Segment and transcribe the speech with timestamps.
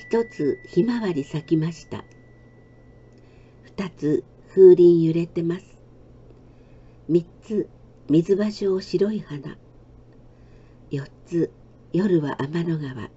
[0.00, 2.04] 一つひまわり咲きました。
[3.64, 5.78] 二つ風鈴揺れてます。
[7.06, 7.68] 三つ
[8.08, 9.58] 水場所白い花。
[10.90, 11.52] 四つ
[11.92, 13.10] 夜は天の川。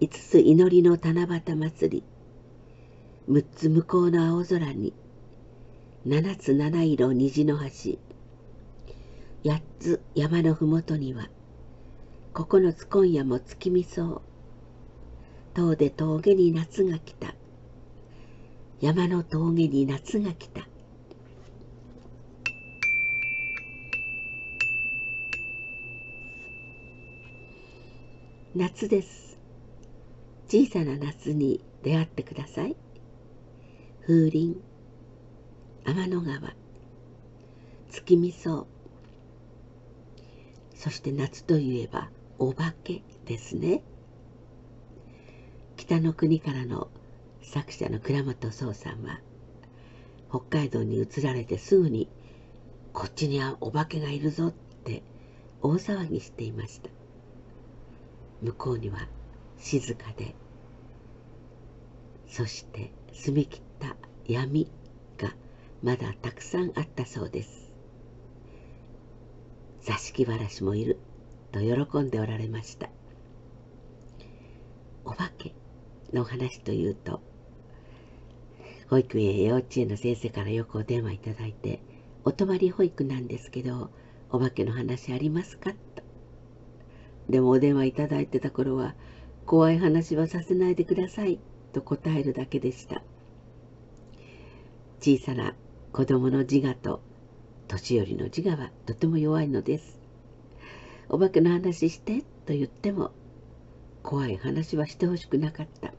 [0.00, 2.04] 五つ祈りの七夕祭り。
[3.28, 4.94] 六つ向こうの青空に。
[6.04, 7.98] 七つ七色虹の橋。
[9.48, 11.30] 八つ山のふもとには。
[12.34, 14.35] 九つ今夜も月見そう。
[15.56, 17.34] 遠で峠に夏が来た。
[18.82, 20.68] 山の峠に夏が来た。
[28.54, 29.38] 夏です。
[30.46, 32.76] 小さな夏に出会ってください。
[34.02, 34.60] 風鈴
[35.86, 36.52] 天の川
[37.90, 38.66] 月見草
[40.74, 43.82] そして夏といえばお化けですね。
[45.86, 46.88] 北の国からの
[47.42, 49.20] 作者の倉本壮さんは
[50.28, 52.08] 北海道に移られてすぐに
[52.92, 55.04] こっちにはお化けがいるぞって
[55.62, 56.90] 大騒ぎしていました。
[58.42, 59.06] 向こうには
[59.58, 60.34] 静かで
[62.26, 64.68] そして澄み切った闇
[65.16, 65.36] が
[65.84, 67.72] まだたくさんあったそうです。
[69.82, 70.98] 座敷わらしもいる
[71.52, 72.90] と喜んでおられました。
[75.04, 75.54] お化け
[76.12, 77.20] の話というと
[78.88, 81.80] 保育園や幼稚園の先生からよくお電話いただいて
[82.24, 83.90] お泊まり保育なんですけど
[84.30, 85.72] お化けの話ありますか？
[85.72, 86.02] と。
[87.28, 88.94] でもお電話いただいてた頃は
[89.44, 91.38] 怖い話はさせないでください
[91.72, 93.02] と答えるだけでした。
[95.00, 95.54] 小さな
[95.92, 97.00] 子供の自我と
[97.68, 100.00] 年寄りの自我はとても弱いのです。
[101.08, 103.12] お化けの話してと言っても
[104.06, 105.92] 怖い話はしてほしくなかった。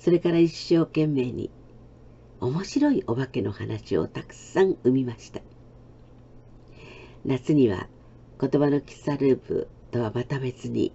[0.00, 1.48] それから一生懸命に
[2.40, 5.42] 面白いお化けの話をたくさん生みました。
[7.24, 7.86] 夏には
[8.40, 10.92] 言葉の喫茶ループとはまた別に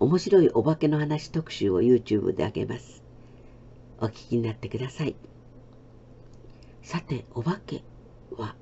[0.00, 3.04] 面白いお化けの話特集を YouTube であげます。
[4.00, 5.14] お聞きになってください。
[6.82, 7.84] さてお化け
[8.36, 8.56] は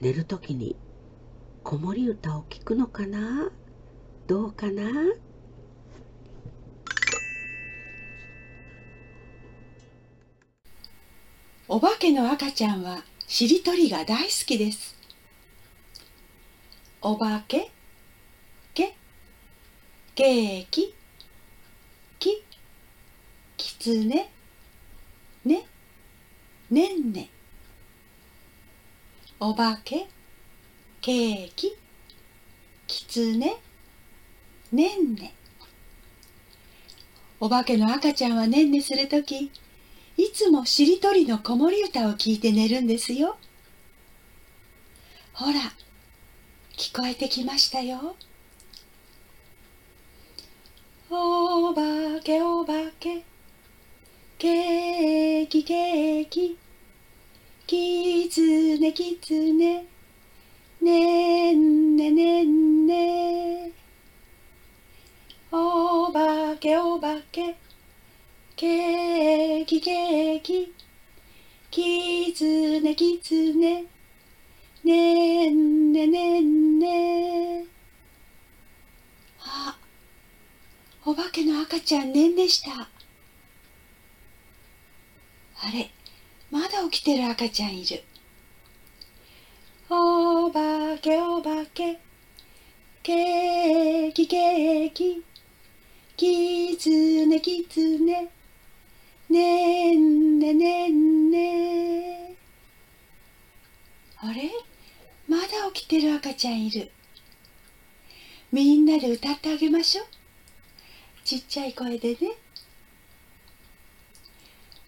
[0.00, 0.76] 寝る時に
[1.64, 3.50] 子守歌を聞くのかな？
[4.28, 4.84] どうかな？
[11.68, 14.94] お化けの赤ちゃんはしりとりが大好きです。
[17.02, 17.72] お化け、
[18.72, 18.94] け、
[20.14, 20.94] ケーキ、
[22.20, 22.44] き、
[23.56, 24.30] きつね、
[25.44, 25.66] ね、
[26.70, 27.30] ねんね。
[29.40, 30.06] お化け？
[31.00, 31.76] ケーキ？
[32.86, 33.56] きつね
[34.70, 35.34] ねんね。
[37.40, 39.50] お化けの赤ちゃんはねんねするとき
[40.16, 43.36] いつもしりとりの子守歌を聞いて寝るんですよ。
[45.34, 45.60] ほら
[46.76, 48.16] 聞こえてきましたよ。
[51.10, 51.80] お化
[52.22, 53.22] けお化け
[54.38, 56.58] ケーキケーキ
[57.66, 59.86] きつねきつね
[60.80, 63.70] ねんねねんね。
[65.52, 67.56] おばけおばけ
[68.56, 69.05] けー
[69.66, 70.72] きけーき
[71.72, 73.84] きつねきつね
[74.84, 76.78] ねんねねん。
[76.78, 77.64] ね
[79.40, 79.76] あ
[81.04, 82.70] お化けの赤ちゃんねんでした。
[85.60, 85.90] あれ
[86.52, 88.04] まだ起きてる赤ちゃんいる。
[89.90, 91.98] お化けお化け、
[93.02, 95.24] ケーキケーキ、
[96.16, 98.28] キツネキツネ、
[99.28, 102.34] ねんねねんね。
[104.18, 104.50] あれ？
[105.28, 106.90] まだ起きてる赤ちゃんいる。
[108.52, 110.06] みんなで歌ってあげましょう。
[111.24, 112.18] ちっちゃい声でね。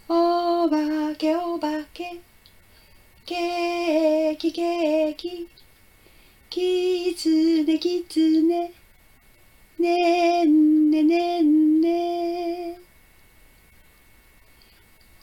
[0.09, 0.77] お化
[1.17, 2.19] けお化け
[3.27, 5.49] ケーキケーキ
[6.49, 8.73] キツネキツネ
[9.79, 12.79] ねんねねんね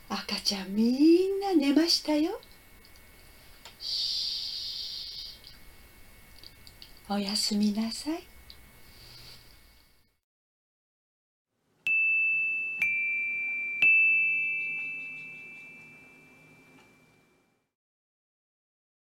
[0.07, 2.39] 赤ちゃんみんな寝ましたよ。
[7.09, 8.23] おやすみなさい